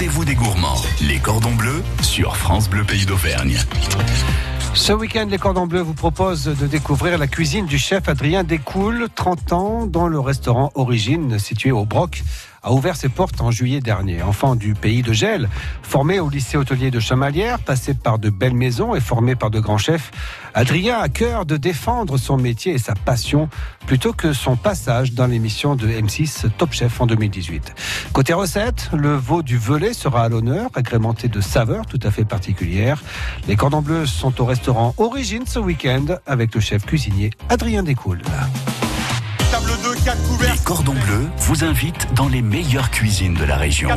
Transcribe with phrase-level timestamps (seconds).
[0.00, 0.80] rendez-vous des gourmands.
[1.02, 3.58] Les cordons bleus sur France Bleu Pays d'Auvergne.
[4.72, 9.08] Ce week-end, les Cordons Bleus vous proposent de découvrir la cuisine du chef Adrien Descoules,
[9.14, 12.22] 30 ans, dans le restaurant Origine, situé au Broc,
[12.62, 14.22] a ouvert ses portes en juillet dernier.
[14.22, 15.48] Enfant du pays de Gel,
[15.82, 19.60] formé au lycée hôtelier de Chamalières, passé par de belles maisons et formé par de
[19.60, 20.10] grands chefs,
[20.54, 23.48] Adrien a cœur de défendre son métier et sa passion
[23.86, 27.74] plutôt que son passage dans l'émission de M6 Top Chef en 2018.
[28.12, 32.24] Côté recette, le veau du Velay sera à l'honneur, agrémenté de saveurs tout à fait
[32.24, 33.02] particulières.
[33.48, 38.22] Les cordons bleus sont au restaurant Origine ce week-end avec le chef cuisinier Adrien Descoules.
[40.40, 43.88] Les cordons bleus vous invitent dans les meilleures cuisines de la région.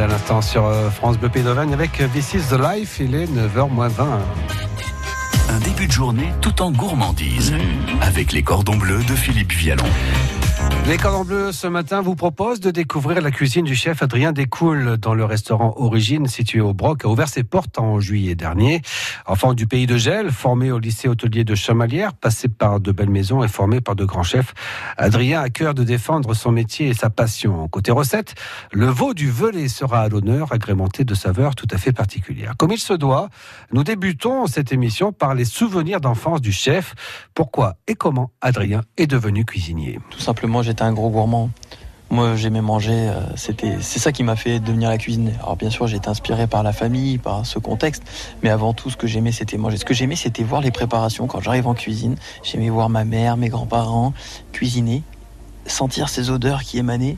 [0.00, 2.98] À l'instant sur euh, France Bleu d'Auvergne avec This is the Life.
[3.00, 4.04] Il est 9h20.
[5.50, 7.52] Un début de journée tout en gourmandise.
[8.00, 9.84] Avec les cordons bleus de Philippe Vialon.
[10.86, 14.96] Les Cordons Bleus ce matin vous proposent de découvrir la cuisine du chef Adrien Descoules
[14.96, 18.82] dans le restaurant Origine situé au Broc a ouvert ses portes en juillet dernier.
[19.26, 23.10] Enfant du pays de Gel, formé au lycée hôtelier de Chamalières, passé par de belles
[23.10, 24.52] maisons et formé par de grands chefs,
[24.96, 27.68] Adrien a cœur de défendre son métier et sa passion.
[27.68, 28.34] Côté recette,
[28.72, 32.54] le veau du Velay sera à l'honneur, agrémenté de saveurs tout à fait particulières.
[32.58, 33.28] Comme il se doit,
[33.72, 36.94] nous débutons cette émission par les souvenirs d'enfance du chef.
[37.34, 40.00] Pourquoi et comment Adrien est devenu cuisinier?
[40.10, 41.50] Tout simplement, j'étais un gros gourmand.
[42.10, 42.92] Moi, j'aimais manger.
[42.94, 45.32] euh, C'était, c'est ça qui m'a fait devenir la cuisine.
[45.40, 48.02] Alors, bien sûr, j'ai été inspiré par la famille, par ce contexte,
[48.42, 49.76] mais avant tout, ce que j'aimais, c'était manger.
[49.78, 51.26] Ce que j'aimais, c'était voir les préparations.
[51.26, 54.12] Quand j'arrive en cuisine, j'aimais voir ma mère, mes grands-parents
[54.52, 55.02] cuisiner,
[55.66, 57.16] sentir ces odeurs qui émanaient.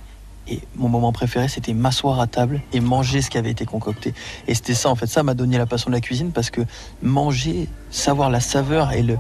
[0.49, 4.13] Et mon moment préféré, c'était m'asseoir à table et manger ce qui avait été concocté.
[4.49, 6.63] Et c'était ça, en fait, ça m'a donné la passion de la cuisine parce que
[7.03, 9.19] manger, savoir la saveur et le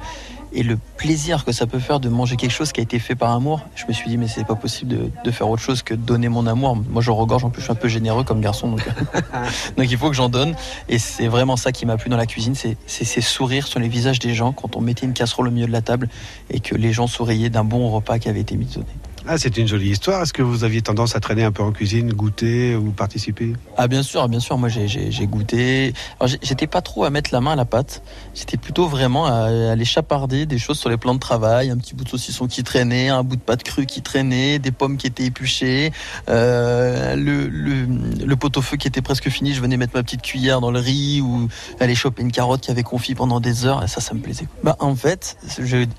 [0.54, 3.14] et le plaisir que ça peut faire de manger quelque chose qui a été fait
[3.14, 3.60] par amour.
[3.74, 6.28] Je me suis dit, mais c'est pas possible de, de, faire autre chose que donner
[6.28, 6.76] mon amour.
[6.76, 8.86] Moi, je regorge, en plus, je suis un peu généreux comme garçon, donc,
[9.76, 10.54] donc il faut que j'en donne.
[10.88, 13.88] Et c'est vraiment ça qui m'a plu dans la cuisine, c'est ces sourires sur les
[13.88, 16.08] visages des gens quand on mettait une casserole au milieu de la table
[16.50, 18.86] et que les gens souriaient d'un bon repas qui avait été mis donné.
[19.28, 20.22] Ah, c'est une jolie histoire.
[20.22, 23.52] Est-ce que vous aviez tendance à traîner un peu en cuisine, goûter ou participer?
[23.76, 24.58] Ah, bien sûr, bien sûr.
[24.58, 25.94] Moi, j'ai goûté.
[26.42, 28.02] J'étais pas trop à mettre la main à la pâte.
[28.34, 31.70] J'étais plutôt vraiment à aller chaparder des choses sur les plans de travail.
[31.70, 34.72] Un petit bout de saucisson qui traînait, un bout de pâte crue qui traînait, des
[34.72, 35.92] pommes qui étaient épluchées,
[36.28, 39.54] euh, le, pot-au-feu qui était presque fini.
[39.54, 41.48] Je venais mettre ma petite cuillère dans le riz ou
[41.78, 43.88] aller choper une carotte qui avait confit pendant des heures.
[43.88, 44.48] Ça, ça me plaisait.
[44.64, 45.36] Bah, en fait,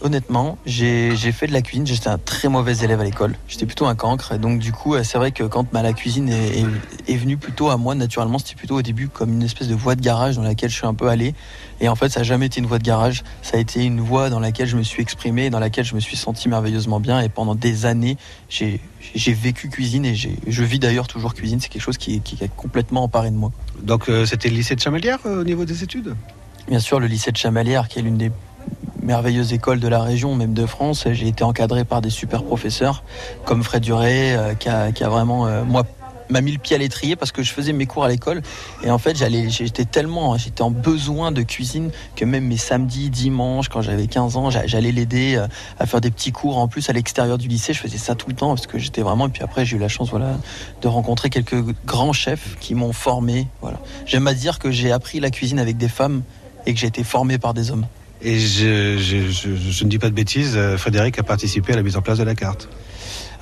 [0.02, 1.88] honnêtement, j'ai fait de la cuisine.
[1.88, 3.04] J'étais un très mauvais élève à
[3.48, 4.33] J'étais plutôt un cancre.
[4.33, 6.65] Et donc, du coup, c'est vrai que quand la cuisine est,
[7.07, 9.95] est, venue plutôt à moi, naturellement, c'était plutôt au début comme une espèce de voie
[9.95, 11.33] de garage dans laquelle je suis un peu allé.
[11.81, 13.24] Et en fait, ça n'a jamais été une voie de garage.
[13.42, 16.00] Ça a été une voie dans laquelle je me suis exprimé, dans laquelle je me
[16.00, 17.19] suis senti merveilleusement bien.
[17.21, 18.18] Et pendant des années,
[18.50, 18.80] j'ai
[19.33, 21.60] vécu cuisine et je vis d'ailleurs toujours cuisine.
[21.60, 23.51] C'est quelque chose qui, qui, est complètement emparé de moi.
[23.81, 26.15] Donc, euh, c'était le lycée de Chamalières euh, au niveau des études?
[26.68, 28.31] Bien sûr, le lycée de Chamalières, qui est l'une des
[29.04, 31.06] merveilleuse école de la région, même de France.
[31.12, 33.04] J'ai été encadré par des super professeurs
[33.46, 35.84] comme Fred Duré, euh, qui, a, vraiment, euh, moi,
[36.30, 38.42] m'a mis le pied à l'étrier parce que je faisais mes cours à l'école.
[38.84, 43.10] Et en fait j'allais j'étais tellement j'étais en besoin de cuisine que même mes samedis
[43.10, 45.48] dimanches quand j'avais 15 ans j'allais l'aider euh,
[45.80, 47.74] à faire des petits cours en plus à l'extérieur du lycée.
[47.74, 49.80] Je faisais ça tout le temps parce que j'étais vraiment et puis après j'ai eu
[49.80, 50.38] la chance voilà
[50.82, 53.80] de rencontrer quelques grands chefs qui m'ont formé voilà.
[54.06, 56.24] J'aime à dire que j'ai appris la cuisine avec des femmes
[56.66, 57.86] et que j'ai été formé par des hommes
[58.24, 61.75] et je, je, je, je, ne dis pas de bêtises, euh, Frédéric a participé à
[61.75, 62.70] la mise en place de la carte.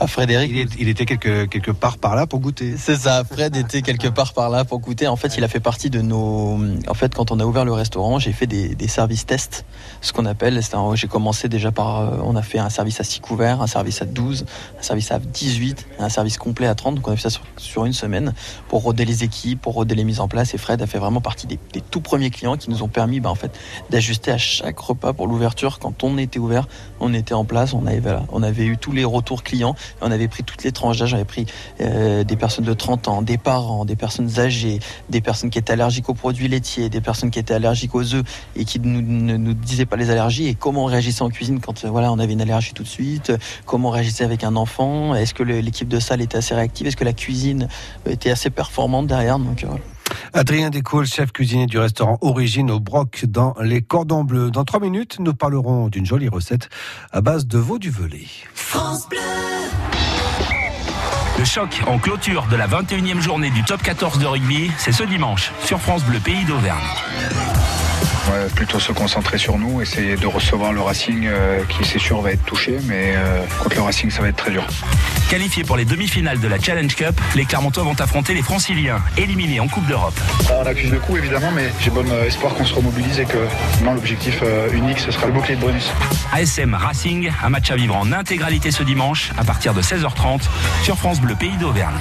[0.08, 0.52] Frédéric.
[0.80, 2.76] Il, était quelque, quelque part par là pour goûter.
[2.78, 5.08] C'est ça, Fred était quelque part par là pour goûter.
[5.08, 6.60] En fait, il a fait partie de nos.
[6.88, 9.66] En fait, quand on a ouvert le restaurant, j'ai fait des, des services tests,
[10.02, 10.60] ce qu'on appelle.
[10.96, 12.00] J'ai commencé déjà par.
[12.00, 14.46] Euh, on a fait un service à 6 couverts, un service à 12,
[14.80, 16.96] un service à 18, un service complet à 30.
[16.96, 18.34] Donc on a fait ça sur, une semaine
[18.68, 20.54] pour roder les équipes, pour roder les mises en place.
[20.54, 21.60] Et Fred a fait vraiment partie des,
[21.90, 23.52] tout premiers clients qui nous ont permis bah, en fait,
[23.90, 25.80] d'ajuster à chaque repas pour l'ouverture.
[25.80, 26.68] Quand on était ouvert,
[27.00, 30.28] on était en place, on avait, on avait eu tous les retours clients on avait
[30.28, 31.46] pris toutes les tranches d'âge, on avait pris
[31.82, 34.80] euh, des personnes de 30 ans, des parents, des personnes âgées,
[35.10, 38.24] des personnes qui étaient allergiques aux produits laitiers, des personnes qui étaient allergiques aux œufs
[38.56, 41.86] et qui ne nous, disaient pas les allergies et comment on réagissait en cuisine quand
[41.86, 43.32] voilà on avait une allergie tout de suite,
[43.66, 46.98] comment on réagissait avec un enfant, est-ce que l'équipe de salle était assez réactive, est-ce
[46.98, 47.68] que la cuisine
[48.10, 49.40] était assez performante derrière.
[49.40, 49.68] Donc, euh,
[50.34, 54.52] Adrien Descoules, chef cuisinier du restaurant Origine au Broc dans les Cordons Bleus.
[54.52, 56.70] Dans trois minutes, nous parlerons d'une jolie recette
[57.12, 58.28] à base de veau du velay.
[58.54, 59.61] France Bleu
[61.42, 65.02] le choc en clôture de la 21e journée du top 14 de rugby, c'est ce
[65.02, 66.78] dimanche sur France Bleu Pays d'Auvergne
[68.56, 72.32] plutôt se concentrer sur nous, essayer de recevoir le Racing euh, qui c'est sûr va
[72.32, 74.66] être touché, mais euh, contre le Racing ça va être très dur.
[75.30, 79.60] Qualifiés pour les demi-finales de la Challenge Cup, les Clermontois vont affronter les Franciliens, éliminés
[79.60, 80.20] en Coupe d'Europe.
[80.52, 83.38] On accuse le coup évidemment, mais j'ai bon euh, espoir qu'on se remobilise et que
[83.84, 85.92] l'objectif unique ce sera le bouclier de Brunus.
[86.34, 90.42] ASM Racing, un match à vivre en intégralité ce dimanche à partir de 16h30
[90.84, 91.96] sur France Bleu Pays d'Auvergne.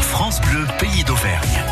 [0.00, 1.71] France Bleu Pays d'Auvergne.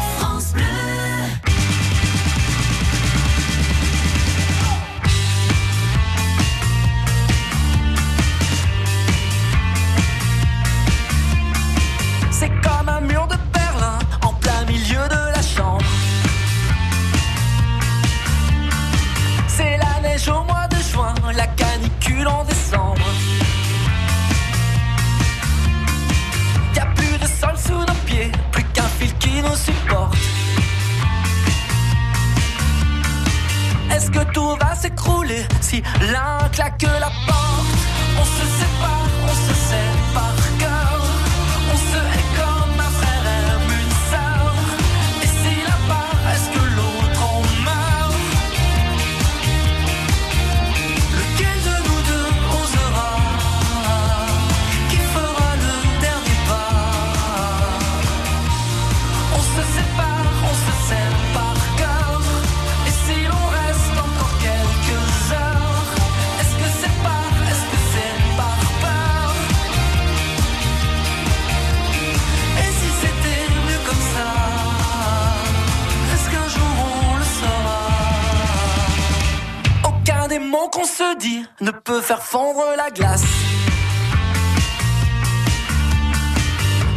[81.61, 83.25] Ne peut faire fondre la glace.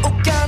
[0.03, 0.47] Aucun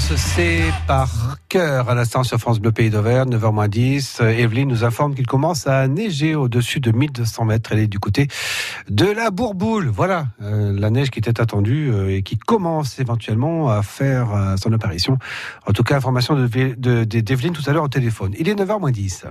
[0.00, 4.22] Se sait par cœur à l'instant sur France Bleu Pays d'Auvergne, 9h10.
[4.22, 7.72] Euh, Evelyne nous informe qu'il commence à neiger au-dessus de 1200 mètres.
[7.72, 8.28] Elle est du côté
[8.90, 9.88] de la Bourboule.
[9.88, 14.72] Voilà, euh, la neige qui était attendue euh, et qui commence éventuellement à faire son
[14.72, 15.18] apparition.
[15.66, 18.32] En tout cas, information de, de, d'Evelyne tout à l'heure au téléphone.
[18.38, 19.24] Il est 9h10.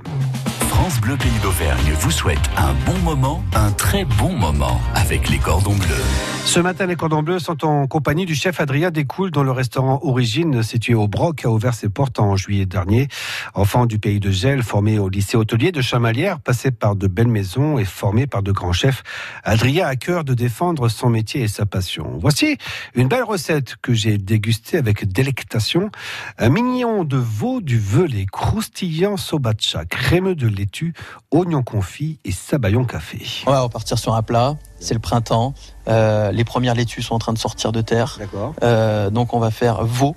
[0.86, 5.40] France Bleu Pays d'Auvergne vous souhaite un bon moment, un très bon moment avec les
[5.40, 6.04] cordons bleus.
[6.46, 10.00] Ce matin, les cordons bleus sont en compagnie du chef Adrien Descoules, dont le restaurant
[10.04, 13.08] Origine, situé au Broc, a ouvert ses portes en juillet dernier.
[13.56, 17.28] Enfant du pays de Gel, formé au lycée hôtelier de Chamalières, passé par de belles
[17.28, 19.02] maisons et formé par de grands chefs,
[19.44, 22.20] Adrien a cœur de défendre son métier et sa passion.
[22.20, 22.60] Voici
[22.94, 25.90] une belle recette que j'ai dégustée avec délectation.
[26.38, 30.94] Un mignon de veau du velay, croustillant sobacha, crémeux de laitue,
[31.32, 33.26] oignon confit et sabayon café.
[33.46, 34.56] On va repartir sur un plat.
[34.80, 35.54] C'est le printemps.
[35.88, 38.18] Euh, les premières laitues sont en train de sortir de terre.
[38.20, 38.54] D'accord.
[38.64, 40.16] Euh, donc on va faire veau,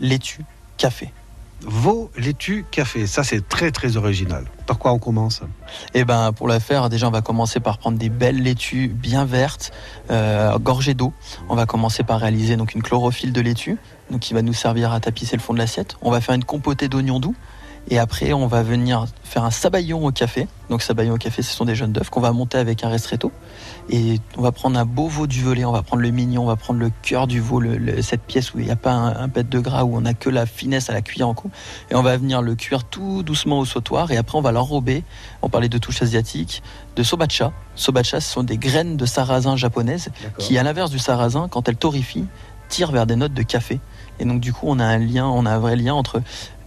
[0.00, 0.44] laitue,
[0.76, 1.12] café.
[1.62, 3.06] Veau, laitue, café.
[3.06, 4.44] Ça, c'est très, très original.
[4.66, 5.40] Par quoi on commence?
[5.94, 9.24] Et ben pour la faire, déjà on va commencer par prendre des belles laitues bien
[9.24, 9.72] vertes,
[10.10, 11.12] euh, gorgées d'eau.
[11.48, 13.78] On va commencer par réaliser donc une chlorophylle de laitue,
[14.10, 15.96] donc qui va nous servir à tapisser le fond de l'assiette.
[16.02, 17.34] On va faire une compotée d'oignons doux.
[17.88, 20.48] Et après, on va venir faire un sabayon au café.
[20.70, 23.30] Donc, sabayon au café, ce sont des jeunes d'œufs qu'on va monter avec un ristretto.
[23.90, 26.46] Et on va prendre un beau veau du velay, on va prendre le mignon, on
[26.46, 28.90] va prendre le cœur du veau, le- le- cette pièce où il n'y a pas
[28.90, 31.34] un, un pet de gras, où on n'a que la finesse à la cuillère en
[31.34, 31.50] coup.
[31.90, 34.10] Et on va venir le cuire tout doucement au sautoir.
[34.10, 35.04] Et après, on va l'enrober.
[35.42, 36.64] On parlait de touches asiatiques,
[36.96, 37.52] de sobacha.
[37.76, 41.76] Sobacha, ce sont des graines de sarrasin japonaises qui, à l'inverse du sarrasin, quand elles
[41.76, 42.26] torrifient,
[42.68, 43.78] tirent vers des notes de café.
[44.18, 46.20] Et donc, du coup, on a un lien, on a un vrai lien entre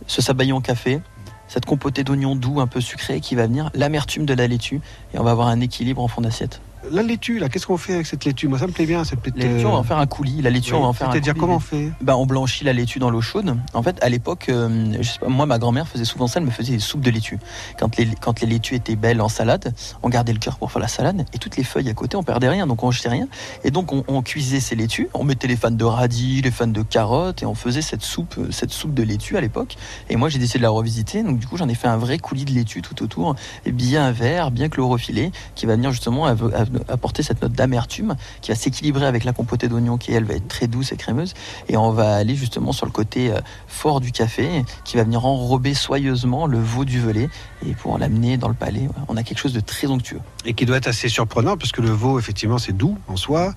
[0.09, 1.01] ce sabayon café,
[1.47, 4.81] cette compotée d'oignons doux un peu sucré qui va venir, l'amertume de la laitue,
[5.13, 6.61] et on va avoir un équilibre en fond d'assiette.
[6.91, 8.47] La laitue, là, qu'est-ce qu'on fait avec cette laitue?
[8.47, 9.37] Moi, ça me plaît bien, cette petite.
[9.41, 10.41] La laitue, on va en faire un coulis.
[10.41, 11.91] La laitue, on va en faire un C'est-à-dire comment on fait?
[12.01, 13.55] Ben, on blanchit la laitue dans l'eau chaude.
[13.73, 16.45] En fait, à l'époque, euh, je sais pas, moi, ma grand-mère faisait souvent ça, elle
[16.45, 17.37] me faisait des soupes de laitue.
[17.79, 20.81] Quand les, quand les laitues étaient belles en salade, on gardait le cœur pour faire
[20.81, 23.27] la salade, et toutes les feuilles à côté, on perdait rien, donc on jetait rien.
[23.63, 26.67] Et donc, on, on cuisait ces laitues, on mettait les fans de radis, les fans
[26.67, 29.75] de carottes, et on faisait cette soupe, euh, cette soupe de laitue à l'époque.
[30.09, 32.17] Et moi, j'ai décidé de la revisiter, donc du coup, j'en ai fait un vrai
[32.17, 36.51] coulis de laitue tout autour, et bien vert, bien chlorophyllé, qui va venir justement av-
[36.55, 40.35] av- apporter cette note d'amertume, qui va s'équilibrer avec la compotée d'oignon, qui elle va
[40.35, 41.33] être très douce et crémeuse.
[41.67, 45.25] Et on va aller justement sur le côté euh, fort du café, qui va venir
[45.25, 47.29] enrober soyeusement le veau du velay,
[47.67, 50.21] et pour l'amener dans le palais, on a quelque chose de très onctueux.
[50.45, 53.53] Et qui doit être assez surprenant, parce que le veau, effectivement, c'est doux en soi.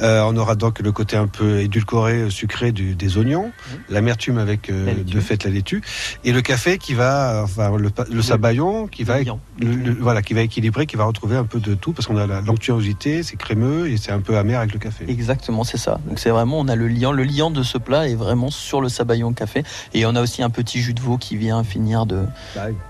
[0.00, 3.50] Euh, on aura donc le côté un peu édulcoré, sucré du- des oignons,
[3.88, 5.82] l'amertume avec euh, La de fait la laitue,
[6.24, 9.18] et le café qui va, enfin, le, sabayon qui va,
[9.58, 12.26] le- voilà, qui va équilibrer, qui va retrouver un peu de tout, parce qu'on a
[12.26, 15.04] la- l'onctuosité, c'est crémeux et c'est un peu amer avec le café.
[15.08, 16.00] Exactement, c'est ça.
[16.06, 17.12] Donc c'est vraiment, on a le liant.
[17.12, 19.62] Le liant de ce plat est vraiment sur le sabayon café.
[19.94, 22.24] Et on a aussi un petit jus de veau qui vient finir de.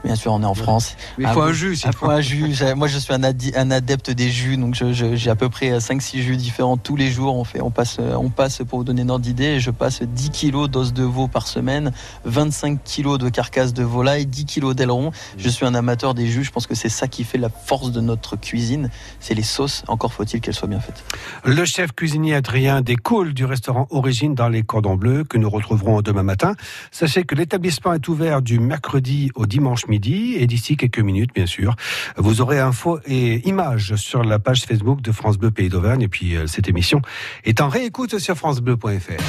[0.05, 0.97] Bien sûr, on est en France.
[1.19, 2.55] Il Ah faut un jus, Il faut un jus.
[2.77, 6.77] Moi, je suis un, adepte des jus, donc j'ai à peu près 5-6 jus différents
[6.77, 7.37] tous les jours.
[7.37, 10.31] On, fait, on, passe, on passe, pour vous donner une ordre d'idée, je passe 10
[10.31, 11.93] kilos d'os de veau par semaine,
[12.25, 15.11] 25 kilos de carcasse de volaille, 10 kilos d'aileron.
[15.37, 16.45] Je suis un amateur des jus.
[16.45, 18.91] Je pense que c'est ça qui fait la force de notre cuisine.
[19.21, 19.83] C'est les sauces.
[19.89, 21.05] Encore faut-il qu'elles soient bien faites.
[21.45, 26.03] Le chef cuisinier Adrien Descoules du restaurant Origine dans les Cordons Bleus que nous retrouverons
[26.03, 26.55] demain matin.
[26.91, 31.47] Sachez que l'établissement est ouvert du mercredi au dimanche midi et d'ici quelques minutes, bien
[31.47, 31.75] sûr,
[32.17, 36.09] vous aurez infos et images sur la page Facebook de France Bleu Pays d'Auvergne et
[36.09, 37.01] puis euh, cette émission
[37.45, 39.23] est en réécoute sur francebleu.fr.